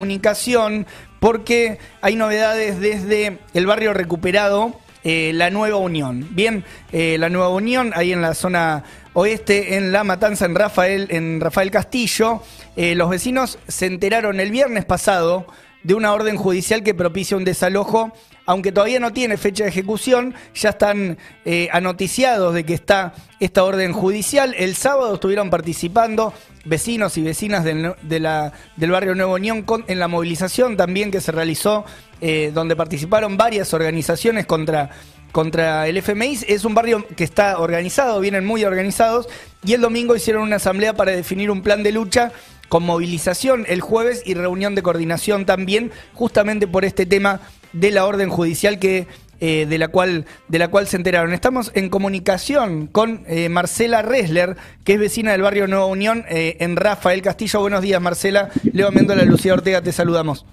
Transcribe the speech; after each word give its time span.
comunicación 0.00 0.86
porque 1.18 1.80
hay 2.02 2.14
novedades 2.14 2.78
desde 2.78 3.40
el 3.52 3.66
barrio 3.66 3.92
recuperado, 3.92 4.78
eh, 5.02 5.32
la 5.34 5.50
Nueva 5.50 5.78
Unión. 5.78 6.24
Bien, 6.30 6.62
eh, 6.92 7.16
la 7.18 7.28
Nueva 7.28 7.48
Unión, 7.48 7.90
ahí 7.96 8.12
en 8.12 8.22
la 8.22 8.34
zona 8.34 8.84
oeste, 9.12 9.74
en 9.74 9.90
La 9.90 10.04
Matanza, 10.04 10.44
en 10.44 10.54
Rafael, 10.54 11.08
en 11.10 11.40
Rafael 11.40 11.72
Castillo, 11.72 12.44
eh, 12.76 12.94
los 12.94 13.10
vecinos 13.10 13.58
se 13.66 13.86
enteraron 13.86 14.38
el 14.38 14.52
viernes 14.52 14.84
pasado 14.84 15.48
de 15.82 15.94
una 15.94 16.12
orden 16.12 16.36
judicial 16.36 16.82
que 16.82 16.94
propicia 16.94 17.36
un 17.36 17.44
desalojo, 17.44 18.12
aunque 18.46 18.72
todavía 18.72 19.00
no 19.00 19.12
tiene 19.12 19.36
fecha 19.36 19.64
de 19.64 19.70
ejecución, 19.70 20.34
ya 20.54 20.70
están 20.70 21.18
eh, 21.44 21.68
anoticiados 21.72 22.54
de 22.54 22.64
que 22.64 22.74
está 22.74 23.14
esta 23.40 23.64
orden 23.64 23.92
judicial. 23.92 24.54
El 24.56 24.74
sábado 24.74 25.14
estuvieron 25.14 25.50
participando 25.50 26.32
vecinos 26.64 27.16
y 27.18 27.22
vecinas 27.22 27.64
del, 27.64 27.94
del 28.02 28.90
barrio 28.90 29.14
Nuevo 29.14 29.34
Unión 29.34 29.64
en 29.86 29.98
la 29.98 30.08
movilización 30.08 30.76
también 30.76 31.10
que 31.10 31.20
se 31.20 31.32
realizó, 31.32 31.84
eh, 32.20 32.50
donde 32.52 32.74
participaron 32.74 33.36
varias 33.36 33.72
organizaciones 33.74 34.46
contra 34.46 34.90
contra 35.32 35.86
el 35.86 35.96
FMI. 35.98 36.38
Es 36.48 36.64
un 36.64 36.74
barrio 36.74 37.06
que 37.16 37.24
está 37.24 37.58
organizado, 37.58 38.18
vienen 38.20 38.46
muy 38.46 38.64
organizados, 38.64 39.28
y 39.64 39.74
el 39.74 39.80
domingo 39.80 40.16
hicieron 40.16 40.42
una 40.42 40.56
asamblea 40.56 40.94
para 40.94 41.12
definir 41.12 41.50
un 41.50 41.62
plan 41.62 41.82
de 41.82 41.92
lucha 41.92 42.32
con 42.68 42.82
movilización 42.84 43.64
el 43.68 43.80
jueves 43.80 44.22
y 44.24 44.34
reunión 44.34 44.74
de 44.74 44.82
coordinación 44.82 45.46
también, 45.46 45.90
justamente 46.14 46.66
por 46.66 46.84
este 46.84 47.06
tema 47.06 47.40
de 47.72 47.90
la 47.90 48.06
orden 48.06 48.30
judicial 48.30 48.78
que 48.78 49.06
eh, 49.40 49.66
de 49.66 49.78
la 49.78 49.86
cual 49.88 50.24
de 50.48 50.58
la 50.58 50.68
cual 50.68 50.88
se 50.88 50.96
enteraron. 50.96 51.32
Estamos 51.32 51.70
en 51.74 51.90
comunicación 51.90 52.88
con 52.88 53.22
eh, 53.28 53.48
Marcela 53.48 54.02
Resler, 54.02 54.56
que 54.84 54.94
es 54.94 54.98
vecina 54.98 55.32
del 55.32 55.42
barrio 55.42 55.68
Nueva 55.68 55.86
Unión 55.86 56.24
eh, 56.28 56.56
en 56.60 56.76
Rafael 56.76 57.22
Castillo. 57.22 57.60
Buenos 57.60 57.82
días, 57.82 58.00
Marcela. 58.00 58.50
Leo 58.72 58.90
Mendola, 58.90 59.22
Lucía 59.24 59.54
Ortega, 59.54 59.80
te 59.80 59.92
saludamos. 59.92 60.44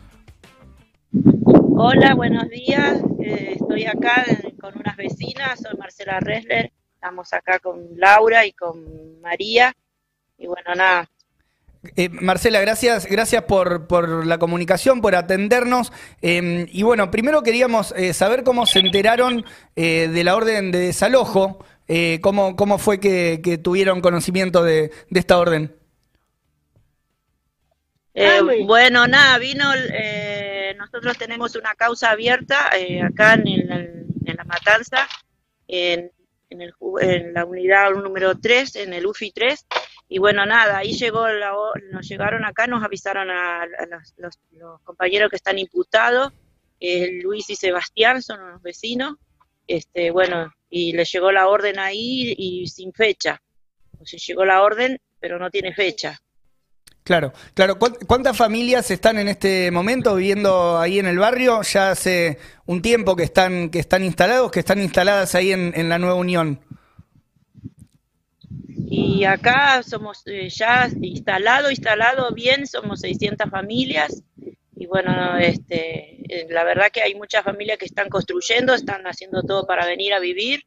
Hola, 1.78 2.16
buenos 2.16 2.48
días. 2.50 3.02
Eh, 3.20 3.58
estoy 3.60 3.86
acá 3.86 4.24
con 4.62 4.78
unas 4.78 4.96
vecinas, 4.96 5.60
soy 5.60 5.78
Marcela 5.78 6.20
Resler. 6.20 6.72
Estamos 6.94 7.34
acá 7.34 7.60
con 7.60 7.82
Laura 7.98 8.46
y 8.46 8.54
con 8.54 9.20
María. 9.22 9.76
Y 10.38 10.48
bueno, 10.48 10.74
nada, 10.76 11.10
Eh, 11.96 12.10
Marcela, 12.10 12.60
gracias, 12.62 13.06
gracias 13.08 13.44
por, 13.44 13.88
por 13.88 14.26
la 14.26 14.38
comunicación, 14.38 15.02
por 15.02 15.16
atendernos. 15.16 15.92
Eh, 16.22 16.68
y 16.72 16.84
bueno, 16.84 17.12
primero 17.12 17.44
queríamos 17.44 17.94
eh, 17.98 18.14
saber 18.14 18.44
cómo 18.44 18.66
se 18.66 18.80
enteraron 18.80 19.46
eh, 19.76 20.10
de 20.12 20.24
la 20.24 20.36
orden 20.36 20.72
de 20.72 20.80
desalojo, 20.80 21.64
eh, 21.88 22.20
cómo, 22.22 22.56
cómo 22.56 22.78
fue 22.78 23.00
que, 23.00 23.42
que 23.44 23.58
tuvieron 23.58 24.02
conocimiento 24.02 24.64
de, 24.64 24.92
de 25.10 25.20
esta 25.20 25.38
orden. 25.38 25.76
Eh, 28.14 28.40
bueno, 28.66 29.08
nada, 29.08 29.38
vino, 29.38 29.66
eh, 29.76 30.74
nosotros 30.78 31.18
tenemos 31.18 31.56
una 31.56 31.76
causa 31.76 32.12
abierta 32.12 32.70
eh, 32.78 33.02
acá 33.02 33.34
en, 33.34 33.48
el- 33.48 34.06
en 34.26 34.36
La 34.38 34.44
Matanza, 34.46 35.08
en, 35.68 36.12
en, 36.50 36.62
el 36.62 36.74
en 37.02 37.34
la 37.34 37.46
unidad 37.46 37.92
número 37.92 38.38
3, 38.40 38.78
en 38.78 38.94
el 38.94 39.06
UFI 39.06 39.32
3, 39.32 39.66
y 40.08 40.20
bueno, 40.20 40.46
nada, 40.46 40.78
ahí 40.78 40.94
llegó 40.94 41.28
la 41.28 41.52
nos 41.92 42.08
llegaron 42.08 42.46
acá, 42.46 42.68
nos 42.68 42.84
avisaron 42.84 43.30
a, 43.32 43.66
los, 44.18 44.38
los- 44.52 44.82
compañeros 44.84 45.30
que 45.30 45.36
están 45.38 45.58
imputados, 45.60 46.32
Luis 47.24 47.50
y 47.50 47.56
Sebastián 47.56 48.22
son 48.22 48.42
unos 48.42 48.62
vecinos, 48.62 49.16
este, 49.68 50.12
bueno, 50.12 50.54
y 50.70 50.94
les 50.94 51.12
llegó 51.12 51.32
la 51.32 51.48
orden 51.48 51.80
ahí 51.80 52.36
y 52.38 52.68
sin 52.68 52.94
fecha, 52.94 53.42
o 54.00 54.06
sea, 54.06 54.20
llegó 54.20 54.46
la 54.46 54.62
orden, 54.62 55.00
pero 55.20 55.40
no 55.40 55.50
tiene 55.50 55.74
fecha. 55.74 56.20
Claro, 57.04 57.34
claro. 57.54 57.78
¿Cuán- 57.78 57.98
¿Cuántas 58.08 58.36
familias 58.36 58.90
están 58.90 59.20
en 59.20 59.28
este 59.28 59.70
momento 59.70 60.16
viviendo 60.16 60.80
ahí 60.80 60.98
en 60.98 61.06
el 61.06 61.20
barrio? 61.20 61.62
Ya 61.62 61.92
hace 61.92 62.40
un 62.66 62.82
tiempo 62.82 63.16
que 63.16 63.24
están, 63.24 63.70
que 63.70 63.78
están 63.80 64.04
instalados, 64.04 64.52
que 64.52 64.60
están 64.62 64.82
instaladas 64.82 65.36
ahí 65.36 65.52
en, 65.52 65.72
en 65.76 65.88
la 65.88 66.00
Nueva 66.00 66.16
Unión. 66.16 66.60
Y 68.88 69.26
acá 69.26 69.82
somos 69.84 70.22
eh, 70.26 70.50
ya 70.50 70.90
instalado, 71.02 71.70
instalado 71.72 72.32
bien, 72.34 72.68
somos 72.68 73.02
600 73.02 73.50
familias. 73.50 74.24
Y 74.76 74.86
bueno, 74.88 75.38
este, 75.38 76.22
eh, 76.30 76.48
la 76.50 76.64
verdad 76.64 76.92
que 76.92 77.02
hay 77.02 77.16
muchas 77.16 77.44
familias 77.44 77.78
que 77.78 77.86
están 77.86 78.10
construyendo, 78.10 78.74
están 78.74 79.06
haciendo 79.08 79.42
todo 79.44 79.66
para 79.66 79.86
venir 79.86 80.14
a 80.14 80.20
vivir. 80.20 80.64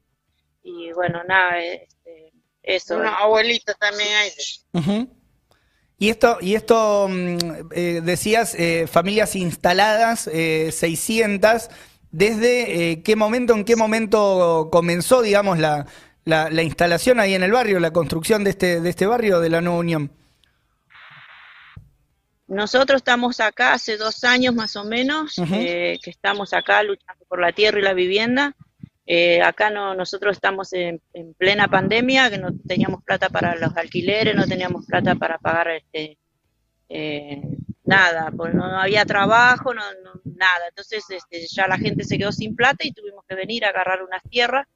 Y 0.63 0.93
bueno, 0.93 1.23
nada, 1.25 1.63
este, 1.63 2.33
eso. 2.63 2.97
Una 2.97 3.15
abuelita 3.17 3.75
también 3.75 4.09
hay. 4.15 5.09
Y 6.01 6.11
esto, 6.11 6.39
y 6.41 6.55
esto 6.55 7.09
mm, 7.09 7.39
eh, 7.73 8.01
decías, 8.05 8.55
eh, 8.55 8.87
familias 8.87 9.35
instaladas, 9.35 10.29
eh, 10.33 10.71
600, 10.71 11.71
¿desde 12.13 12.93
eh, 12.93 13.03
qué 13.03 13.17
momento, 13.17 13.55
en 13.55 13.65
qué 13.65 13.75
momento 13.75 14.69
comenzó, 14.71 15.23
digamos, 15.23 15.59
la, 15.59 15.87
la, 16.29 16.51
la 16.51 16.63
instalación 16.63 17.19
ahí 17.21 17.35
en 17.35 17.43
el 17.43 17.53
barrio, 17.53 17.81
la 17.81 17.91
construcción 17.91 18.45
de 18.45 18.51
este, 18.51 18.81
de 18.81 18.91
este 18.91 19.07
barrio 19.07 19.41
de 19.41 19.49
la 19.51 19.61
Nueva 19.61 19.79
Unión? 19.79 20.11
Nosotros 22.47 22.99
estamos 22.99 23.41
acá 23.41 23.75
hace 23.75 23.97
dos 23.99 24.25
años 24.25 24.55
más 24.55 24.75
o 24.77 24.85
menos, 24.85 25.39
eh, 25.53 25.99
que 26.03 26.11
estamos 26.11 26.55
acá 26.55 26.83
luchando 26.83 27.25
por 27.27 27.41
la 27.41 27.53
tierra 27.53 27.79
y 27.79 27.83
la 27.83 27.93
vivienda. 27.93 28.55
Eh, 29.07 29.43
acá 29.43 29.71
no, 29.71 29.95
nosotros 29.95 30.37
estamos 30.37 30.73
en, 30.73 31.01
en 31.13 31.35
plena 31.35 31.69
pandemia, 31.69 32.31
que 32.31 32.39
no 32.39 32.49
teníamos 32.67 33.03
plata 33.05 33.29
para 33.29 33.55
los 33.57 33.77
alquileres, 33.77 34.35
no 34.35 34.47
teníamos 34.47 34.87
plata 34.87 35.15
para 35.15 35.39
pagar 35.39 35.69
este, 35.71 36.19
eh, 36.89 37.43
nada, 37.85 38.31
pues 38.35 38.55
no, 38.55 38.67
no 38.69 38.81
había 38.81 39.05
trabajo, 39.05 39.73
no, 39.75 39.83
no- 40.05 40.21
nada. 40.25 40.69
Entonces 40.69 41.05
este, 41.11 41.47
ya 41.49 41.67
la 41.69 41.77
gente 41.79 42.05
se 42.05 42.17
quedó 42.19 42.33
sin 42.33 42.55
plata 42.57 42.87
y 42.87 42.93
tuvimos 42.93 43.25
que 43.29 43.35
venir 43.35 43.65
a 43.65 43.71
agarrar 43.71 44.03
unas 44.03 44.23
tierras 44.31 44.67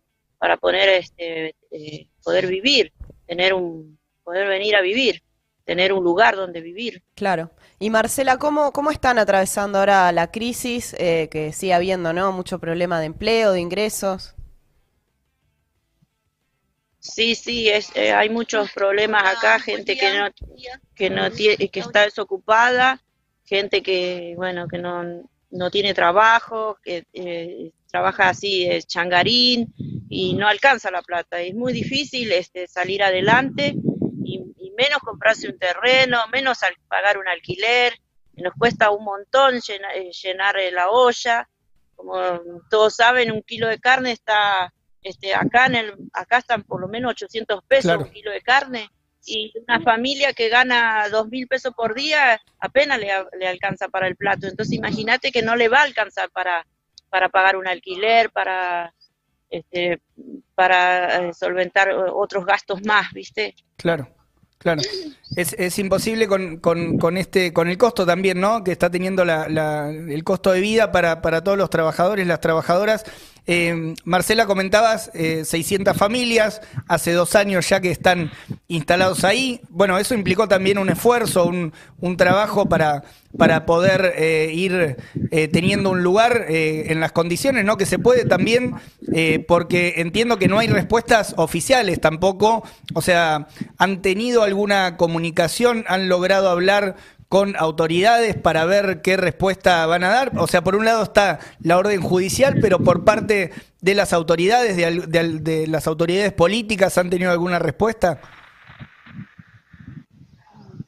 para 0.42 0.56
poner, 0.56 0.88
este, 0.88 1.54
eh, 1.70 2.08
poder 2.24 2.48
vivir, 2.48 2.92
tener 3.28 3.54
un, 3.54 3.96
poder 4.24 4.48
venir 4.48 4.74
a 4.74 4.80
vivir, 4.80 5.22
tener 5.64 5.92
un 5.92 6.02
lugar 6.02 6.34
donde 6.34 6.60
vivir. 6.60 7.00
Claro. 7.14 7.52
Y 7.78 7.90
Marcela, 7.90 8.38
¿cómo, 8.38 8.72
cómo 8.72 8.90
están 8.90 9.20
atravesando 9.20 9.78
ahora 9.78 10.10
la 10.10 10.32
crisis 10.32 10.96
eh, 10.98 11.28
que 11.30 11.52
sigue 11.52 11.74
habiendo, 11.74 12.12
¿no? 12.12 12.32
Mucho 12.32 12.58
problema 12.58 12.98
de 12.98 13.06
empleo, 13.06 13.52
de 13.52 13.60
ingresos. 13.60 14.34
Sí, 16.98 17.36
sí, 17.36 17.68
es, 17.68 17.94
eh, 17.94 18.10
hay 18.10 18.28
muchos 18.28 18.72
problemas 18.72 19.22
acá, 19.22 19.60
gente 19.60 19.96
que 19.96 20.12
no, 20.12 20.28
que 20.96 21.08
no 21.08 21.30
tiene, 21.30 21.68
que 21.68 21.78
está 21.78 22.00
desocupada, 22.00 23.00
gente 23.44 23.80
que, 23.80 24.34
bueno, 24.36 24.66
que 24.66 24.78
no, 24.78 25.22
no 25.52 25.70
tiene 25.70 25.94
trabajo, 25.94 26.78
que 26.82 27.04
eh, 27.12 27.70
trabaja 27.92 28.30
así, 28.30 28.64
es 28.64 28.88
changarín 28.88 29.72
y 30.14 30.34
no 30.34 30.46
alcanza 30.46 30.90
la 30.90 31.00
plata. 31.00 31.40
Es 31.40 31.54
muy 31.54 31.72
difícil 31.72 32.30
este, 32.32 32.66
salir 32.66 33.02
adelante 33.02 33.74
y, 34.24 34.42
y 34.58 34.70
menos 34.76 34.98
comprarse 34.98 35.48
un 35.48 35.58
terreno, 35.58 36.18
menos 36.30 36.62
al- 36.62 36.76
pagar 36.86 37.16
un 37.16 37.26
alquiler. 37.28 37.94
Nos 38.34 38.52
cuesta 38.58 38.90
un 38.90 39.04
montón 39.04 39.56
eh, 39.56 40.10
llenar 40.22 40.58
eh, 40.58 40.70
la 40.70 40.90
olla. 40.90 41.48
Como 41.96 42.40
todos 42.68 42.94
saben, 42.96 43.30
un 43.32 43.42
kilo 43.42 43.68
de 43.68 43.78
carne 43.78 44.12
está 44.12 44.72
este, 45.02 45.34
acá 45.34 45.66
en 45.66 45.74
el, 45.76 45.94
acá 46.12 46.38
están 46.38 46.62
por 46.64 46.80
lo 46.80 46.88
menos 46.88 47.12
800 47.12 47.64
pesos 47.64 47.84
Claro. 47.92 48.02
un 48.04 48.10
kilo 48.12 48.30
de 48.32 48.40
carne 48.42 48.88
y 49.24 49.52
una 49.66 49.80
familia 49.80 50.32
que 50.32 50.48
gana 50.48 51.08
dos 51.10 51.28
mil 51.28 51.46
pesos 51.48 51.72
por 51.76 51.94
día 51.94 52.40
apenas 52.58 52.98
le, 52.98 53.08
le 53.38 53.48
alcanza 53.48 53.88
para 53.88 54.08
el 54.08 54.16
plato. 54.16 54.46
Entonces 54.46 54.74
imagínate 54.74 55.32
que 55.32 55.42
no 55.42 55.56
le 55.56 55.68
va 55.68 55.78
a 55.80 55.84
alcanzar 55.84 56.28
para, 56.30 56.66
para 57.08 57.28
pagar 57.30 57.56
un 57.56 57.66
alquiler, 57.66 58.30
para 58.30 58.92
este, 59.52 60.00
para 60.54 61.28
eh, 61.28 61.32
solventar 61.34 61.88
eh, 61.90 61.94
otros 62.12 62.44
gastos 62.46 62.80
más, 62.84 63.12
¿viste? 63.12 63.54
Claro, 63.76 64.08
claro. 64.58 64.82
Es, 65.36 65.54
es 65.58 65.78
imposible 65.78 66.26
con, 66.26 66.56
con, 66.58 66.98
con 66.98 67.16
este, 67.16 67.52
con 67.52 67.68
el 67.68 67.78
costo 67.78 68.04
también, 68.06 68.40
¿no? 68.40 68.64
Que 68.64 68.72
está 68.72 68.90
teniendo 68.90 69.24
la, 69.24 69.48
la- 69.48 69.90
el 69.90 70.24
costo 70.24 70.52
de 70.52 70.60
vida 70.60 70.90
para, 70.92 71.22
para 71.22 71.42
todos 71.44 71.56
los 71.58 71.70
trabajadores, 71.70 72.26
las 72.26 72.40
trabajadoras. 72.40 73.04
Eh, 73.46 73.94
Marcela, 74.04 74.46
comentabas 74.46 75.10
eh, 75.14 75.44
600 75.44 75.96
familias, 75.96 76.60
hace 76.86 77.12
dos 77.12 77.34
años 77.34 77.68
ya 77.68 77.80
que 77.80 77.90
están 77.90 78.30
instalados 78.68 79.24
ahí. 79.24 79.60
Bueno, 79.68 79.98
eso 79.98 80.14
implicó 80.14 80.46
también 80.46 80.78
un 80.78 80.88
esfuerzo, 80.88 81.46
un, 81.46 81.72
un 81.98 82.16
trabajo 82.16 82.68
para, 82.68 83.02
para 83.36 83.66
poder 83.66 84.14
eh, 84.16 84.50
ir 84.54 84.96
eh, 85.30 85.48
teniendo 85.48 85.90
un 85.90 86.02
lugar 86.02 86.46
en 86.48 87.00
las 87.00 87.12
condiciones, 87.12 87.64
¿no? 87.64 87.76
Que 87.76 87.86
se 87.86 87.98
puede 87.98 88.24
también, 88.24 88.74
porque 89.48 89.94
entiendo 89.96 90.38
que 90.38 90.48
no 90.48 90.58
hay 90.58 90.68
respuestas 90.68 91.34
oficiales 91.36 92.00
tampoco. 92.00 92.64
O 92.94 93.02
sea, 93.02 93.48
¿han 93.78 94.02
tenido 94.02 94.42
alguna 94.42 94.96
comunicación? 94.96 95.84
¿Han 95.88 96.08
logrado 96.08 96.48
hablar 96.48 96.96
con 97.32 97.56
autoridades 97.56 98.36
para 98.36 98.66
ver 98.66 99.00
qué 99.00 99.16
respuesta 99.16 99.86
van 99.86 100.04
a 100.04 100.10
dar? 100.10 100.32
O 100.36 100.46
sea, 100.46 100.62
por 100.62 100.76
un 100.76 100.84
lado 100.84 101.02
está 101.02 101.40
la 101.62 101.78
orden 101.78 102.02
judicial, 102.02 102.56
pero 102.60 102.80
por 102.80 103.06
parte 103.06 103.52
de 103.80 103.94
las 103.94 104.12
autoridades, 104.12 104.76
de, 104.76 105.06
de 105.06 105.38
de 105.40 105.66
las 105.66 105.86
autoridades 105.86 106.34
políticas, 106.34 106.98
¿han 106.98 107.08
tenido 107.08 107.30
alguna 107.30 107.58
respuesta? 107.58 108.20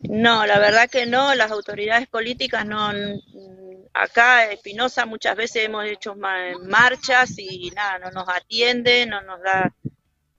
No, 0.00 0.44
la 0.44 0.58
verdad 0.58 0.90
que 0.90 1.06
no, 1.06 1.34
las 1.34 1.50
autoridades 1.50 2.08
políticas 2.08 2.66
no, 2.66 2.90
acá 3.94 4.44
Espinosa 4.52 5.06
muchas 5.06 5.36
veces 5.36 5.64
hemos 5.64 5.86
hecho 5.86 6.14
marchas 6.14 7.38
y 7.38 7.70
nada, 7.70 8.00
no 8.00 8.10
nos 8.10 8.28
atiende, 8.28 9.06
no 9.06 9.22
nos 9.22 9.40
da, 9.40 9.72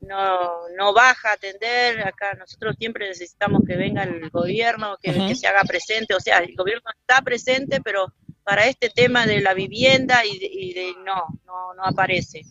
no, 0.06 0.70
no 0.78 0.94
baja 0.94 1.30
a 1.30 1.34
atender, 1.34 2.08
acá 2.08 2.34
nosotros 2.34 2.76
siempre 2.78 3.08
necesitamos 3.08 3.62
que 3.68 3.76
venga 3.76 4.04
el 4.04 4.30
gobierno, 4.30 4.98
que, 5.02 5.14
que 5.14 5.36
se 5.36 5.48
haga 5.48 5.62
presente, 5.64 6.14
o 6.14 6.20
sea, 6.20 6.40
el 6.40 6.56
gobierno 6.56 6.90
está 7.00 7.22
presente, 7.22 7.82
pero 7.82 8.14
para 8.44 8.68
este 8.68 8.90
tema 8.90 9.26
de 9.26 9.42
la 9.42 9.56
vivienda 9.56 10.24
y 10.24 10.74
de, 10.74 10.94
no, 11.04 11.26
no, 11.46 11.74
no 11.74 11.84
aparece. 11.84 12.44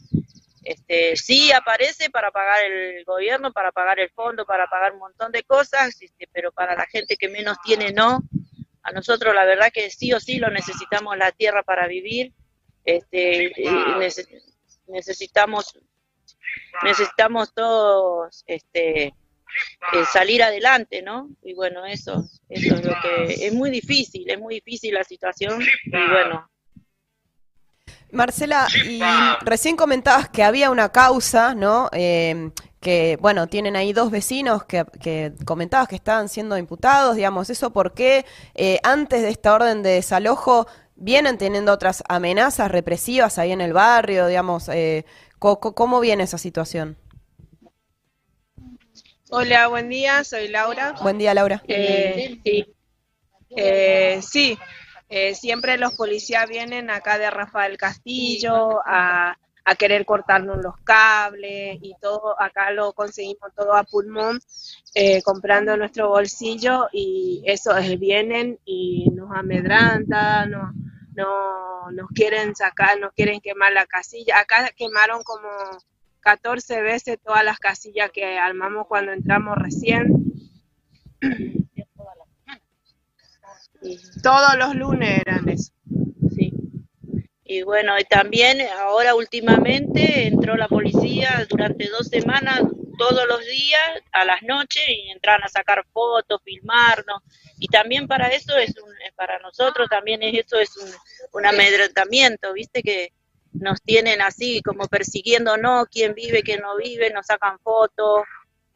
Este, 0.64 1.14
sí 1.16 1.52
aparece 1.52 2.10
para 2.10 2.30
pagar 2.30 2.64
el 2.64 3.04
gobierno, 3.04 3.52
para 3.52 3.70
pagar 3.70 4.00
el 4.00 4.10
fondo, 4.10 4.44
para 4.44 4.66
pagar 4.66 4.92
un 4.92 4.98
montón 4.98 5.30
de 5.30 5.44
cosas, 5.44 5.94
este, 6.00 6.28
pero 6.32 6.50
para 6.52 6.74
la 6.74 6.86
gente 6.86 7.16
que 7.16 7.28
menos 7.28 7.58
tiene 7.62 7.92
no. 7.92 8.22
A 8.82 8.92
nosotros 8.92 9.34
la 9.34 9.44
verdad 9.44 9.70
que 9.72 9.88
sí 9.90 10.12
o 10.12 10.20
sí 10.20 10.38
lo 10.38 10.50
necesitamos 10.50 11.16
la 11.16 11.30
tierra 11.32 11.62
para 11.62 11.86
vivir. 11.86 12.32
Este, 12.84 13.52
necesitamos 14.88 15.78
necesitamos 16.82 17.52
todos 17.54 18.44
este, 18.46 19.06
eh, 19.06 20.04
salir 20.12 20.42
adelante, 20.42 21.02
¿no? 21.02 21.30
Y 21.42 21.54
bueno, 21.54 21.84
eso, 21.86 22.24
eso 22.48 22.74
es 22.74 22.84
lo 22.84 22.94
que 23.02 23.46
es 23.46 23.52
muy 23.52 23.70
difícil, 23.70 24.28
es 24.28 24.38
muy 24.38 24.56
difícil 24.56 24.94
la 24.94 25.04
situación 25.04 25.60
y 25.84 25.90
bueno. 25.90 26.48
Marcela, 28.12 28.68
y 28.86 29.00
recién 29.44 29.76
comentabas 29.76 30.28
que 30.28 30.44
había 30.44 30.70
una 30.70 30.90
causa, 30.90 31.54
¿no? 31.54 31.88
Eh, 31.92 32.50
que, 32.84 33.18
bueno, 33.20 33.48
tienen 33.48 33.76
ahí 33.76 33.92
dos 33.92 34.10
vecinos 34.10 34.64
que, 34.64 34.84
que, 35.00 35.32
comentabas 35.44 35.88
que 35.88 35.96
estaban 35.96 36.28
siendo 36.28 36.56
imputados, 36.58 37.16
digamos, 37.16 37.50
¿eso 37.50 37.72
por 37.72 37.94
qué 37.94 38.24
eh, 38.54 38.78
antes 38.84 39.22
de 39.22 39.30
esta 39.30 39.54
orden 39.54 39.82
de 39.82 39.90
desalojo 39.90 40.68
vienen 40.94 41.38
teniendo 41.38 41.72
otras 41.72 42.04
amenazas 42.08 42.70
represivas 42.70 43.38
ahí 43.38 43.52
en 43.52 43.62
el 43.62 43.72
barrio, 43.72 44.26
digamos, 44.26 44.68
eh, 44.68 45.06
¿cómo 45.44 46.00
viene 46.00 46.24
esa 46.24 46.38
situación? 46.38 46.96
Hola, 49.30 49.68
buen 49.68 49.90
día, 49.90 50.24
soy 50.24 50.48
Laura. 50.48 50.94
Buen 51.02 51.18
día, 51.18 51.34
Laura. 51.34 51.62
Eh, 51.68 52.40
sí, 52.42 52.74
eh, 53.50 54.20
sí. 54.22 54.58
Eh, 55.10 55.34
siempre 55.34 55.76
los 55.76 55.94
policías 55.96 56.48
vienen 56.48 56.88
acá 56.88 57.18
de 57.18 57.30
Rafael 57.30 57.76
Castillo 57.76 58.80
a, 58.86 59.36
a, 59.66 59.74
querer 59.74 60.06
cortarnos 60.06 60.62
los 60.62 60.76
cables 60.78 61.78
y 61.82 61.94
todo, 62.00 62.40
acá 62.40 62.70
lo 62.70 62.94
conseguimos 62.94 63.54
todo 63.54 63.74
a 63.74 63.84
pulmón, 63.84 64.40
eh, 64.94 65.20
comprando 65.22 65.76
nuestro 65.76 66.08
bolsillo 66.08 66.88
y 66.90 67.42
eso 67.44 67.76
es, 67.76 67.98
vienen 68.00 68.58
y 68.64 69.10
nos 69.10 69.30
amedrantan, 69.36 70.50
no, 70.50 70.72
no, 71.16 71.90
nos 71.92 72.08
quieren 72.10 72.54
sacar, 72.54 72.98
nos 72.98 73.12
quieren 73.12 73.40
quemar 73.40 73.72
la 73.72 73.86
casilla. 73.86 74.38
Acá 74.38 74.70
quemaron 74.76 75.22
como 75.22 75.48
14 76.20 76.82
veces 76.82 77.18
todas 77.22 77.44
las 77.44 77.58
casillas 77.58 78.10
que 78.10 78.38
armamos 78.38 78.86
cuando 78.86 79.12
entramos 79.12 79.56
recién. 79.56 80.24
Todos 84.22 84.56
los 84.56 84.74
lunes 84.74 85.20
eran 85.20 85.48
eso. 85.48 85.72
Sí. 86.34 86.52
Y 87.44 87.62
bueno, 87.62 87.98
y 87.98 88.04
también 88.04 88.58
ahora 88.80 89.14
últimamente 89.14 90.26
entró 90.26 90.56
la 90.56 90.68
policía 90.68 91.46
durante 91.48 91.88
dos 91.90 92.08
semanas, 92.08 92.62
todos 92.98 93.26
los 93.28 93.44
días, 93.44 94.02
a 94.12 94.24
las 94.24 94.42
noches, 94.42 94.82
y 94.88 95.10
entran 95.10 95.42
a 95.42 95.48
sacar 95.48 95.84
fotos, 95.92 96.40
filmarnos. 96.42 97.20
Y 97.58 97.68
también 97.68 98.08
para 98.08 98.28
eso 98.28 98.56
es 98.56 98.74
un, 98.78 98.90
para 99.16 99.38
nosotros 99.38 99.88
también 99.88 100.22
es 100.22 100.44
eso 100.46 100.58
es 100.58 100.76
un, 100.76 100.90
un 101.32 101.46
amedrentamiento, 101.46 102.52
viste 102.52 102.82
que 102.82 103.12
nos 103.54 103.80
tienen 103.82 104.20
así 104.20 104.60
como 104.62 104.86
persiguiendo, 104.88 105.56
no, 105.56 105.86
quién 105.90 106.14
vive, 106.14 106.42
quién 106.42 106.60
no 106.60 106.76
vive, 106.76 107.10
nos 107.10 107.26
sacan 107.26 107.58
fotos. 107.60 108.22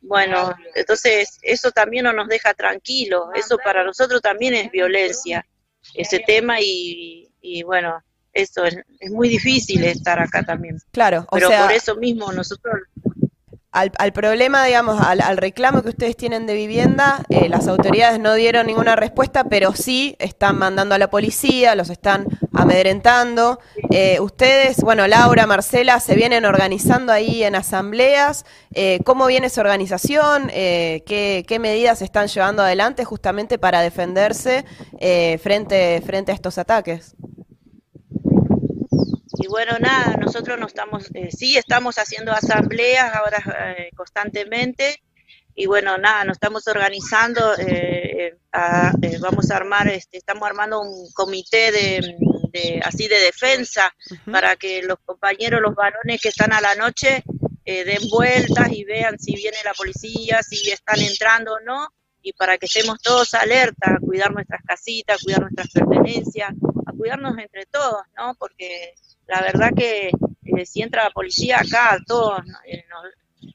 Bueno, 0.01 0.55
entonces 0.77 1.39
eso 1.43 1.73
también 1.73 2.05
no 2.05 2.13
nos 2.13 2.29
deja 2.29 2.55
tranquilos, 2.55 3.27
eso 3.35 3.59
para 3.59 3.83
nosotros 3.83 4.23
también 4.23 4.55
es 4.55 4.71
violencia, 4.71 5.45
ese 5.95 6.21
tema 6.21 6.61
y, 6.61 7.29
y 7.41 7.65
bueno, 7.65 8.01
eso 8.33 8.65
es, 8.65 8.77
es, 9.01 9.11
muy 9.11 9.29
difícil 9.29 9.83
estar 9.85 10.21
acá 10.21 10.45
también. 10.45 10.79
Claro, 10.93 11.27
o 11.31 11.35
pero 11.37 11.51
por 11.51 11.73
eso 11.73 11.97
mismo 11.97 12.33
nosotros 12.33 12.75
al, 13.71 13.93
al, 13.99 14.13
problema, 14.13 14.65
digamos, 14.65 15.01
al, 15.01 15.21
al, 15.21 15.37
reclamo 15.37 15.83
que 15.83 15.91
ustedes 15.91 16.17
tienen 16.17 16.47
de 16.47 16.55
vivienda, 16.55 17.25
eh, 17.29 17.49
las 17.49 17.69
autoridades 17.69 18.19
no 18.19 18.35
dieron 18.35 18.67
ninguna 18.67 18.97
respuesta, 18.97 19.45
pero 19.45 19.75
sí 19.75 20.17
están 20.19 20.59
mandando 20.59 20.95
a 20.95 20.99
la 20.99 21.11
policía, 21.11 21.75
los 21.75 21.91
están 21.91 22.27
amedrentando. 22.55 23.61
Eh, 23.91 24.21
ustedes, 24.21 24.79
bueno, 24.79 25.07
Laura, 25.07 25.47
Marcela, 25.47 26.01
se 26.01 26.15
vienen 26.15 26.47
organizando 26.47 27.13
ahí 27.13 27.45
en 27.45 27.55
asambleas. 27.57 28.47
Eh, 28.73 29.01
¿Cómo 29.05 29.27
viene 29.27 29.49
esa 29.49 29.61
organización? 29.61 30.49
¿qué, 30.49 31.45
¿qué, 31.47 31.59
medidas 31.59 32.03
están 32.03 32.29
llevando 32.29 32.63
adelante 32.63 33.05
justamente 33.05 33.59
para 33.59 33.81
defenderse 33.81 34.65
frente, 35.41 36.03
frente 36.05 36.33
a 36.33 36.35
estos 36.35 36.59
ataques? 36.59 37.15
Y 39.49 39.51
bueno, 39.51 39.79
nada, 39.81 40.15
nosotros 40.19 40.59
no 40.61 40.67
estamos, 40.67 41.07
eh, 41.15 41.31
sí 41.31 41.57
estamos 41.57 41.97
haciendo 41.97 42.33
asambleas 42.33 43.15
ahora 43.15 43.43
eh, 43.79 43.89
constantemente 43.97 45.03
y 45.55 45.65
bueno, 45.65 45.97
nada, 45.97 46.25
nos 46.25 46.37
estamos 46.37 46.69
organizando, 46.69 47.55
eh, 47.57 48.37
a, 48.53 48.93
vamos 49.21 49.51
a 49.51 49.57
armar, 49.57 49.89
este, 49.89 50.19
estamos 50.19 50.47
armando 50.47 50.83
un 50.83 51.11
comité 51.15 51.73
de, 51.73 52.17
de 52.53 52.81
así 52.85 53.09
de 53.09 53.19
defensa 53.21 53.91
uh 54.11 54.15
-huh. 54.15 54.33
para 54.33 54.57
que 54.57 54.83
los 54.83 54.99
compañeros, 55.07 55.63
los 55.63 55.75
varones 55.75 56.21
que 56.21 56.29
están 56.29 56.53
a 56.53 56.61
la 56.61 56.75
noche 56.75 57.23
den 57.65 58.09
vueltas 58.11 58.69
y 58.71 58.85
vean 58.85 59.19
si 59.19 59.35
viene 59.35 59.59
la 59.65 59.73
policía, 59.73 60.43
si 60.43 60.71
están 60.71 61.01
entrando 61.01 61.55
o 61.55 61.61
no, 61.61 61.89
y 62.23 62.33
para 62.35 62.59
que 62.59 62.67
estemos 62.67 63.01
todos 63.01 63.35
alerta, 63.35 63.99
cuidar 64.05 64.33
nuestras 64.33 64.63
casitas, 64.63 65.23
cuidar 65.23 65.41
nuestras 65.41 65.69
pertenencias, 65.71 66.51
cuidarnos 66.99 67.39
entre 67.39 67.65
todos, 67.67 68.03
¿no? 68.17 68.35
Porque 68.35 68.95
la 69.27 69.41
verdad 69.41 69.71
que 69.77 70.09
eh, 70.09 70.67
si 70.67 70.83
entra 70.83 71.05
la 71.05 71.11
policía 71.11 71.61
acá, 71.61 71.99
todos 72.07 72.41
eh, 72.67 72.85
nos, 72.89 73.05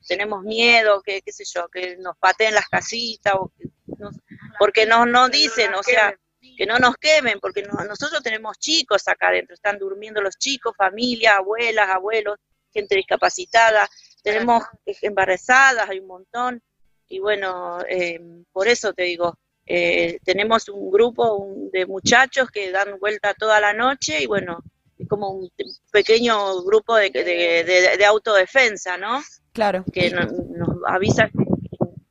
tenemos 0.07 0.43
miedo, 0.43 1.01
que 1.01 1.21
qué 1.21 1.31
sé 1.31 1.43
yo, 1.45 1.67
que 1.69 1.97
nos 1.97 2.17
pateen 2.17 2.53
las 2.53 2.67
casitas, 2.67 3.33
o 3.37 3.51
que 3.57 3.69
nos, 3.99 4.15
porque 4.57 4.85
no, 4.85 5.05
no 5.05 5.29
dicen, 5.29 5.73
o 5.73 5.83
sea, 5.83 6.15
que 6.57 6.65
no 6.65 6.77
nos 6.77 6.95
quemen, 6.97 7.39
porque 7.39 7.63
no, 7.63 7.83
nosotros 7.85 8.21
tenemos 8.21 8.57
chicos 8.59 9.07
acá 9.07 9.27
adentro, 9.29 9.53
están 9.53 9.79
durmiendo 9.79 10.21
los 10.21 10.37
chicos, 10.37 10.73
familia, 10.77 11.37
abuelas, 11.37 11.89
abuelos, 11.89 12.37
gente 12.71 12.95
discapacitada, 12.95 13.87
tenemos 14.23 14.63
embarazadas, 15.01 15.89
hay 15.89 15.99
un 15.99 16.07
montón, 16.07 16.61
y 17.07 17.19
bueno, 17.19 17.79
eh, 17.87 18.19
por 18.51 18.67
eso 18.67 18.93
te 18.93 19.03
digo, 19.03 19.37
eh, 19.65 20.19
tenemos 20.23 20.69
un 20.69 20.91
grupo 20.91 21.47
de 21.71 21.85
muchachos 21.85 22.49
que 22.51 22.71
dan 22.71 22.99
vuelta 22.99 23.33
toda 23.33 23.59
la 23.59 23.73
noche 23.73 24.21
y 24.21 24.25
bueno, 24.25 24.63
como 25.07 25.29
un 25.31 25.51
pequeño 25.91 26.63
grupo 26.63 26.95
de, 26.95 27.09
de, 27.09 27.23
de, 27.23 27.97
de 27.97 28.05
autodefensa, 28.05 28.97
¿no? 28.97 29.21
Claro. 29.53 29.85
Que 29.91 30.09
nos, 30.11 30.31
nos 30.31 30.77
avisa 30.87 31.29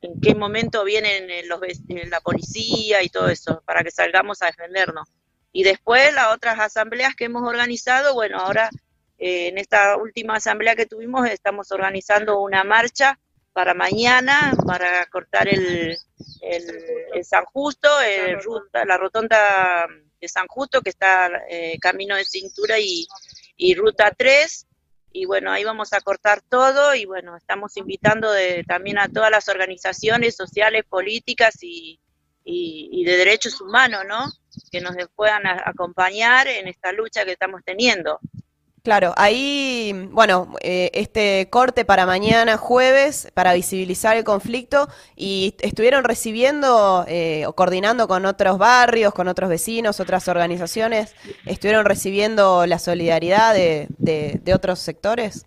en 0.01 0.21
qué 0.21 0.35
momento 0.35 0.85
vienen 0.85 1.49
los, 1.49 1.61
la 2.09 2.21
policía 2.21 3.03
y 3.03 3.09
todo 3.09 3.29
eso, 3.29 3.63
para 3.67 3.83
que 3.83 3.91
salgamos 3.91 4.43
a 4.43 4.47
defendernos. 4.47 5.09
Y 5.53 5.65
después 5.65 6.15
las 6.15 6.35
otras 6.35 6.59
asambleas 6.59 7.15
que 7.15 7.25
hemos 7.25 7.43
organizado, 7.43 8.15
bueno, 8.15 8.39
ahora 8.39 8.71
eh, 9.19 9.49
en 9.49 9.59
esta 9.59 9.97
última 9.97 10.37
asamblea 10.37 10.75
que 10.75 10.87
tuvimos 10.87 11.29
estamos 11.29 11.71
organizando 11.73 12.41
una 12.41 12.65
marcha 12.65 13.19
para 13.53 13.75
mañana, 13.75 14.55
para 14.67 15.05
cortar 15.07 15.49
el, 15.49 15.97
el, 16.41 16.85
el 17.15 17.25
San 17.25 17.45
Justo, 17.45 17.89
el, 18.01 18.39
la 18.87 18.97
rotonda 18.97 19.87
de 20.21 20.29
San 20.29 20.47
Justo, 20.47 20.81
que 20.81 20.91
está 20.91 21.31
eh, 21.49 21.79
camino 21.81 22.17
de 22.17 22.25
cintura 22.25 22.79
y, 22.79 23.07
y, 23.57 23.75
ruta 23.75 24.13
3. 24.17 24.67
Y 25.15 25.27
bueno, 25.27 25.53
ahí 25.53 25.65
vamos 25.65 25.93
a 25.93 26.01
cortar 26.01 26.41
todo 26.41 26.95
y 26.95 27.05
bueno, 27.05 27.37
estamos 27.37 27.77
invitando 27.77 28.33
de, 28.33 28.65
también 28.65 28.99
a 28.99 29.09
todas 29.09 29.31
las 29.31 29.49
organizaciones 29.49 30.35
sociales, 30.37 30.85
políticas 30.89 31.59
y, 31.61 32.01
y, 32.45 32.89
y 32.93 33.05
de 33.05 33.17
derechos 33.17 33.61
humanos, 33.61 34.05
¿no? 34.09 34.33
Que 34.71 34.81
nos 34.81 34.97
puedan 35.15 35.47
a, 35.47 35.63
acompañar 35.67 36.49
en 36.49 36.69
esta 36.69 36.93
lucha 36.93 37.25
que 37.25 37.33
estamos 37.33 37.63
teniendo. 37.65 38.21
Claro, 38.83 39.15
ahí, 39.17 40.09
bueno, 40.11 40.57
eh, 40.61 40.91
este 40.95 41.47
corte 41.51 41.85
para 41.85 42.05
mañana 42.05 42.57
jueves 42.57 43.29
para 43.33 43.55
visibilizar 43.55 44.17
el 44.17 44.25
conflicto 44.25 44.89
y 45.15 45.55
estuvieron 45.61 46.03
recibiendo 46.03 47.05
eh, 47.07 47.47
o 47.47 47.53
coordinando 47.53 48.09
con 48.09 48.27
otros 48.27 48.59
barrios, 48.59 49.15
con 49.15 49.29
otros 49.29 49.49
vecinos, 49.49 50.01
otras 50.01 50.27
organizaciones, 50.27 51.15
estuvieron 51.47 51.85
recibiendo 51.85 52.67
la 52.67 52.81
solidaridad 52.81 53.55
de, 53.55 54.53
otros 54.53 54.81
sectores. 54.81 55.47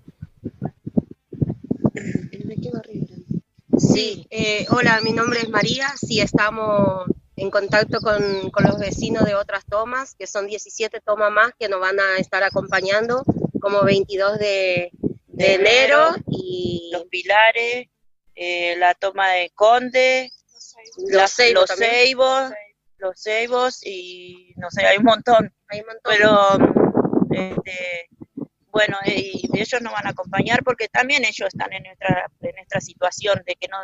Sí, 3.78 4.28
eh, 4.30 4.66
hola, 4.70 5.02
mi 5.04 5.12
nombre 5.12 5.42
es 5.42 5.50
María, 5.50 5.90
sí 5.98 6.22
estamos 6.22 7.06
en 7.38 7.52
contacto 7.52 8.00
con, 8.00 8.50
con, 8.52 8.64
los 8.64 8.80
vecinos 8.80 9.26
de 9.26 9.36
otras 9.36 9.66
tomas, 9.66 10.16
que 10.16 10.28
son 10.28 10.48
17 10.48 11.02
tomas 11.02 11.32
más 11.32 11.52
que 11.60 11.68
nos 11.68 11.80
van 11.80 12.00
a 12.00 12.18
estar 12.18 12.44
acompañando, 12.44 13.24
como 13.60 13.84
22 13.84 14.40
de, 14.40 14.92
de, 15.28 15.54
enero, 15.56 16.16
y 16.28 16.90
los 16.94 17.06
pilares, 17.06 17.88
eh, 18.36 18.76
la 18.78 18.94
toma 18.94 19.32
de 19.32 19.52
Conde, 19.54 20.32
los 21.10 21.32
ceibos, 21.32 21.70
los 21.70 21.78
ceibos, 21.78 22.52
los 22.98 23.22
ceibos 23.22 23.86
y 23.86 24.54
no 24.58 24.70
sé, 24.72 24.86
hay 24.86 24.98
un 24.98 25.06
montón. 25.06 25.54
Hay 25.68 25.82
un 25.82 25.88
montón. 25.88 26.04
Pero 26.04 27.58
este, 27.58 28.10
bueno, 28.76 28.98
y 29.06 29.50
ellos 29.54 29.82
nos 29.82 29.94
van 29.94 30.06
a 30.06 30.10
acompañar 30.10 30.62
porque 30.62 30.90
también 30.90 31.24
ellos 31.24 31.48
están 31.48 31.72
en 31.72 31.84
nuestra, 31.84 32.30
en 32.42 32.56
nuestra 32.58 32.82
situación 32.82 33.42
de 33.46 33.56
que 33.56 33.70
no, 33.70 33.78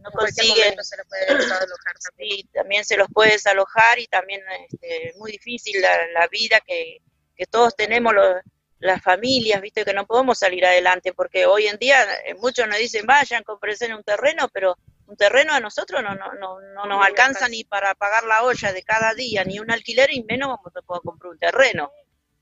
no 0.00 0.10
consiguen. 0.10 0.74
Se 0.82 0.96
los 0.96 1.06
puede 1.06 1.26
desalojar 1.36 1.94
también. 2.02 2.30
Sí, 2.36 2.48
también 2.52 2.84
se 2.84 2.96
los 2.96 3.08
puede 3.14 3.30
desalojar 3.30 4.00
y 4.00 4.08
también 4.08 4.42
este, 4.68 5.14
muy 5.16 5.30
difícil 5.30 5.80
la, 5.80 6.08
la 6.12 6.26
vida 6.26 6.60
que, 6.66 7.02
que, 7.36 7.46
todos 7.46 7.76
tenemos 7.76 8.12
los, 8.14 8.42
las 8.80 9.00
familias, 9.00 9.60
viste, 9.60 9.84
que 9.84 9.94
no 9.94 10.08
podemos 10.08 10.40
salir 10.40 10.66
adelante 10.66 11.12
porque 11.12 11.46
hoy 11.46 11.68
en 11.68 11.78
día 11.78 12.02
eh, 12.24 12.34
muchos 12.34 12.66
nos 12.66 12.78
dicen 12.78 13.06
vayan, 13.06 13.44
comprense 13.44 13.94
un 13.94 14.02
terreno, 14.02 14.48
pero 14.52 14.76
un 15.06 15.16
terreno 15.16 15.52
a 15.52 15.60
nosotros 15.60 16.02
no, 16.02 16.16
no, 16.16 16.32
no, 16.32 16.60
no 16.60 16.84
nos 16.84 17.06
alcanza 17.06 17.48
ni 17.48 17.62
para 17.62 17.94
pagar 17.94 18.24
la 18.24 18.42
olla 18.42 18.72
de 18.72 18.82
cada 18.82 19.14
día, 19.14 19.44
ni 19.44 19.60
un 19.60 19.70
alquiler 19.70 20.12
y 20.12 20.24
menos 20.24 20.48
vamos 20.48 20.66
a 20.74 20.82
poder 20.82 21.02
comprar 21.04 21.30
un 21.30 21.38
terreno. 21.38 21.92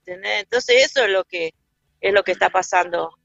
Entonces 0.07 0.85
eso 0.87 1.05
es 1.05 1.11
lo 1.11 1.25
que 1.25 1.53
es 2.05 2.13
lo 2.13 2.23
que 2.23 2.33
está 2.33 2.51
pasando. 2.51 3.19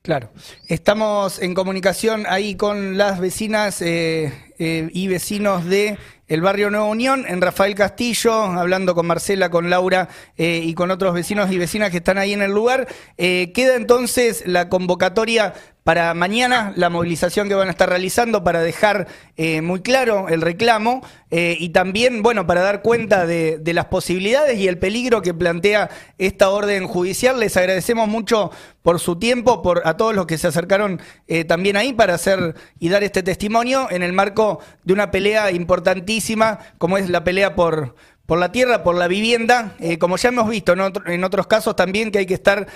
Claro. 0.00 0.30
Estamos 0.68 1.42
en 1.42 1.52
comunicación 1.52 2.24
ahí 2.28 2.54
con 2.54 2.96
las 2.96 3.20
vecinas 3.20 3.82
eh, 3.82 4.32
eh, 4.58 4.88
y 4.92 5.08
vecinos 5.08 5.64
de 5.64 5.98
el 6.28 6.40
barrio 6.40 6.70
Nueva 6.70 6.86
Unión, 6.86 7.24
en 7.28 7.40
Rafael 7.40 7.74
Castillo, 7.74 8.32
hablando 8.32 8.94
con 8.94 9.06
Marcela, 9.06 9.50
con 9.50 9.68
Laura 9.68 10.08
eh, 10.36 10.60
y 10.64 10.74
con 10.74 10.90
otros 10.90 11.12
vecinos 11.12 11.52
y 11.52 11.58
vecinas 11.58 11.90
que 11.90 11.98
están 11.98 12.18
ahí 12.18 12.32
en 12.32 12.42
el 12.42 12.52
lugar. 12.52 12.88
queda 13.16 13.76
entonces 13.76 14.44
la 14.46 14.68
convocatoria 14.68 15.54
para 15.86 16.12
mañana 16.14 16.72
la 16.74 16.90
movilización 16.90 17.48
que 17.48 17.54
van 17.54 17.68
a 17.68 17.70
estar 17.70 17.88
realizando 17.88 18.42
para 18.42 18.60
dejar 18.60 19.06
eh, 19.36 19.62
muy 19.62 19.82
claro 19.82 20.28
el 20.28 20.40
reclamo 20.40 21.00
eh, 21.30 21.56
y 21.60 21.68
también, 21.68 22.24
bueno, 22.24 22.44
para 22.44 22.60
dar 22.60 22.82
cuenta 22.82 23.24
de, 23.24 23.60
las 23.72 23.84
posibilidades 23.84 24.58
y 24.58 24.66
el 24.66 24.78
peligro 24.78 25.22
que 25.22 25.32
plantea 25.32 25.88
esta 26.18 26.50
orden 26.50 26.88
judicial. 26.88 27.38
Les 27.38 27.56
agradecemos 27.56 28.08
mucho 28.08 28.50
por 28.82 28.98
su 28.98 29.20
tiempo, 29.20 29.62
por 29.62 29.82
a 29.86 29.96
todos 29.96 30.12
los 30.16 30.26
que 30.26 30.38
se 30.38 30.48
acercaron 30.48 31.00
eh, 31.28 31.44
también 31.44 31.76
ahí 31.76 31.92
para 31.92 32.14
hacer 32.14 32.56
y 32.80 32.88
dar 32.88 33.04
este 33.04 33.22
testimonio 33.22 33.86
en 33.88 34.02
el 34.02 34.12
marco 34.12 34.58
de 34.82 34.92
una 34.92 35.12
pelea 35.12 35.52
importantísima 35.52 36.58
como 36.78 36.98
es 36.98 37.08
la 37.10 37.22
pelea 37.22 37.54
por 37.54 37.94
por 38.26 38.40
la 38.40 38.50
tierra, 38.50 38.82
por 38.82 38.96
la 38.96 39.06
vivienda, 39.06 39.76
como 40.00 40.16
ya 40.16 40.30
hemos 40.30 40.50
visto 40.50 40.72
en, 40.72 41.22
otros 41.22 41.46
casos 41.46 41.76
también 41.76 42.10
que 42.10 42.18
hay 42.18 42.26
que 42.26 42.34
estar, 42.34 42.66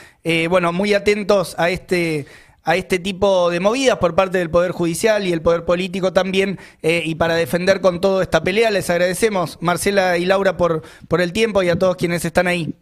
bueno, 0.49 0.73
muy 0.73 0.95
atentos 0.95 1.57
a 1.59 1.71
este 1.71 2.27
a 2.63 2.77
este 2.77 2.99
tipo 2.99 3.51
de 3.51 3.61
movidas 3.61 3.99
por 3.99 4.15
parte 4.15 4.39
del 4.39 4.51
Poder 4.51 4.73
Judicial 4.73 5.27
y 5.27 5.33
el 5.33 5.43
Poder 5.43 5.65
Político 5.65 6.13
también, 6.13 6.59
eh, 6.83 7.03
y 7.05 7.15
para 7.15 7.35
defender 7.35 7.81
con 7.81 8.01
todo 8.01 8.23
esta 8.23 8.43
pelea. 8.43 8.71
Les 8.71 8.91
agradecemos, 8.91 9.59
Marcela 9.61 10.19
y 10.19 10.27
Laura, 10.27 10.57
por, 10.57 10.83
por 11.09 11.21
el 11.21 11.33
tiempo 11.33 11.63
y 11.63 11.69
a 11.71 11.79
todos 11.79 11.97
quienes 11.97 12.25
están 12.25 12.47
ahí. 12.47 12.75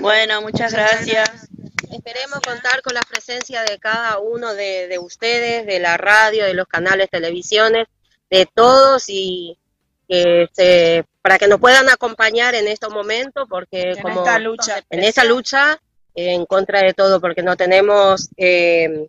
Bueno, 0.00 0.40
muchas 0.42 0.72
gracias. 0.72 1.48
Esperemos 1.92 2.40
contar 2.40 2.82
con 2.82 2.94
la 2.94 3.02
presencia 3.02 3.62
de 3.62 3.78
cada 3.78 4.18
uno 4.18 4.54
de, 4.54 4.98
ustedes, 4.98 5.66
de 5.66 5.78
la 5.78 5.96
radio, 5.96 6.44
de 6.44 6.54
los 6.54 6.66
canales, 6.66 7.10
televisiones, 7.10 7.86
de 8.30 8.46
todos 8.52 9.04
y 9.08 9.58
que 10.08 11.04
para 11.22 11.38
que 11.38 11.46
nos 11.46 11.60
puedan 11.60 11.88
acompañar 11.88 12.54
en 12.54 12.68
estos 12.68 12.92
momentos, 12.92 13.46
porque 13.48 13.92
en 13.92 14.02
como 14.02 14.20
esta 14.20 14.38
lucha, 14.38 14.82
en 14.90 15.04
esta 15.04 15.24
lucha 15.24 15.80
en 16.14 16.46
contra 16.46 16.80
de 16.82 16.94
todo 16.94 17.20
porque 17.20 17.42
no 17.42 17.56
tenemos, 17.56 18.30
eh, 18.36 19.08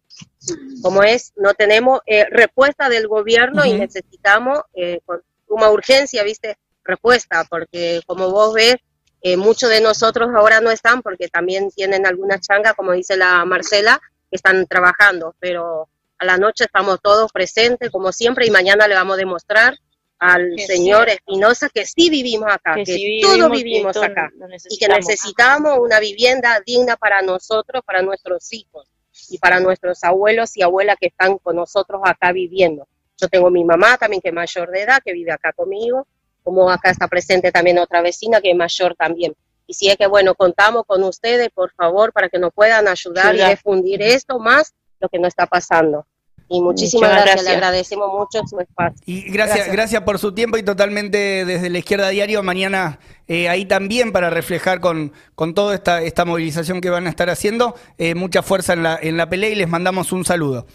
como 0.81 1.03
es, 1.03 1.33
no 1.35 1.53
tenemos 1.53 2.01
eh, 2.05 2.25
respuesta 2.29 2.89
del 2.89 3.07
gobierno 3.07 3.65
y 3.65 3.73
necesitamos 3.73 4.61
eh, 4.73 4.99
con 5.05 5.21
una 5.47 5.69
urgencia, 5.69 6.23
viste, 6.23 6.57
respuesta, 6.83 7.45
porque 7.49 8.01
como 8.05 8.31
vos 8.31 8.53
ves, 8.53 8.75
eh, 9.21 9.37
muchos 9.37 9.69
de 9.69 9.81
nosotros 9.81 10.29
ahora 10.35 10.61
no 10.61 10.71
están 10.71 11.01
porque 11.01 11.27
también 11.27 11.71
tienen 11.71 12.05
alguna 12.05 12.39
changa, 12.39 12.73
como 12.73 12.91
dice 12.91 13.17
la 13.17 13.43
Marcela, 13.45 13.99
que 14.29 14.35
están 14.35 14.67
trabajando, 14.67 15.35
pero 15.39 15.89
a 16.17 16.25
la 16.25 16.37
noche 16.37 16.65
estamos 16.65 16.99
todos 17.01 17.31
presentes, 17.31 17.89
como 17.89 18.11
siempre, 18.11 18.45
y 18.45 18.51
mañana 18.51 18.87
le 18.87 18.95
vamos 18.95 19.15
a 19.15 19.17
demostrar 19.17 19.77
al 20.19 20.57
señor 20.59 21.09
Espinosa 21.09 21.69
que 21.69 21.85
sí 21.85 22.09
vivimos 22.09 22.51
acá, 22.51 22.75
que, 22.75 23.19
todos 23.21 23.51
vivimos 23.51 23.97
acá 23.97 24.31
y 24.69 24.77
que 24.77 24.87
necesitamos 24.87 25.77
una 25.79 25.99
vivienda 25.99 26.61
digna 26.65 26.95
para 26.95 27.21
nosotros, 27.21 27.83
para 27.85 28.01
nuestros 28.01 28.51
hijos 28.53 28.87
y 29.29 29.37
para 29.37 29.59
nuestros 29.59 30.03
abuelos 30.03 30.55
y 30.57 30.61
abuelas 30.61 30.97
que 30.99 31.07
están 31.07 31.37
con 31.37 31.55
nosotros 31.55 32.01
acá 32.03 32.31
viviendo. 32.31 32.87
Yo 33.17 33.27
tengo 33.27 33.49
mi 33.49 33.63
mamá 33.63 33.97
también 33.97 34.21
que 34.21 34.29
es 34.29 34.33
mayor 34.33 34.69
de 34.71 34.81
edad, 34.81 35.01
que 35.03 35.13
vive 35.13 35.31
acá 35.31 35.53
conmigo, 35.53 36.07
como 36.43 36.69
acá 36.69 36.91
está 36.91 37.07
presente 37.07 37.51
también 37.51 37.79
otra 37.79 38.01
vecina 38.01 38.41
que 38.41 38.51
es 38.51 38.57
mayor 38.57 38.95
también. 38.95 39.35
Y 39.67 39.73
si 39.73 39.89
es 39.89 39.97
que, 39.97 40.05
bueno, 40.07 40.35
contamos 40.35 40.83
con 40.85 41.03
ustedes, 41.03 41.49
por 41.49 41.73
favor, 41.73 42.13
para 42.13 42.29
que 42.29 42.37
nos 42.37 42.53
puedan 42.53 42.87
ayudar 42.87 43.35
y 43.35 43.43
difundir 43.43 44.01
esto 44.01 44.37
más, 44.37 44.73
lo 44.99 45.09
que 45.09 45.17
nos 45.17 45.29
está 45.29 45.47
pasando. 45.47 46.05
Y 46.47 46.61
muchísimas 46.61 47.11
gracias. 47.11 47.43
le 47.43 47.49
agradecemos 47.51 48.07
mucho 48.11 48.45
su 48.47 48.59
espacio. 48.59 49.01
Y 49.05 49.31
gracias, 49.31 49.71
gracias, 49.71 50.03
por 50.03 50.19
su 50.19 50.33
tiempo 50.33 50.57
y 50.57 50.63
totalmente 50.63 51.45
desde 51.45 51.69
la 51.69 51.79
izquierda 51.79 52.09
diario, 52.09 52.43
mañana 52.43 52.99
eh, 53.27 53.49
ahí 53.49 53.65
también 53.65 54.11
para 54.11 54.29
reflejar 54.29 54.79
con, 54.79 55.11
con 55.33 55.55
toda 55.55 55.73
esta, 55.73 56.01
esta 56.01 56.25
movilización 56.25 56.81
que 56.81 56.89
van 56.89 57.07
a 57.07 57.09
estar 57.09 57.29
haciendo, 57.29 57.75
eh, 57.97 58.13
mucha 58.13 58.43
fuerza 58.43 58.73
en 58.73 58.83
la, 58.83 58.99
en 59.01 59.17
la 59.17 59.27
pelea 59.27 59.49
y 59.49 59.55
les 59.55 59.67
mandamos 59.67 60.11
un 60.11 60.23
saludo. 60.23 60.67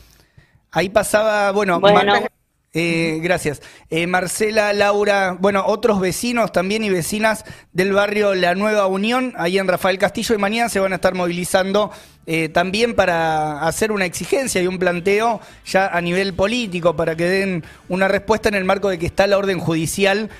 Ahí 0.72 0.88
pasaba, 0.88 1.52
bueno, 1.52 1.80
eh, 2.72 3.18
gracias. 3.20 3.62
Eh, 3.90 4.06
Marcela, 4.06 4.72
Laura, 4.72 5.36
bueno, 5.40 5.64
otros 5.66 5.98
vecinos 5.98 6.52
también 6.52 6.84
y 6.84 6.90
vecinas 6.90 7.44
del 7.72 7.92
barrio 7.92 8.34
La 8.34 8.54
Nueva 8.54 8.86
Unión, 8.86 9.34
ahí 9.36 9.58
en 9.58 9.66
Rafael 9.66 9.98
Castillo, 9.98 10.36
y 10.36 10.38
mañana 10.38 10.68
se 10.68 10.78
van 10.78 10.92
a 10.92 10.96
estar 10.96 11.14
movilizando 11.14 11.90
eh, 12.26 12.48
también 12.48 12.94
para 12.94 13.66
hacer 13.66 13.90
una 13.90 14.04
exigencia 14.04 14.62
y 14.62 14.68
un 14.68 14.78
planteo 14.78 15.40
ya 15.66 15.88
a 15.88 16.00
nivel 16.00 16.32
político, 16.34 16.94
para 16.94 17.16
que 17.16 17.24
den 17.24 17.64
una 17.88 18.06
respuesta 18.06 18.48
en 18.48 18.54
el 18.54 18.64
marco 18.64 18.88
de 18.88 19.00
que 19.00 19.06
está 19.06 19.26
la 19.26 19.38
orden 19.38 19.58
judicial 19.58 20.30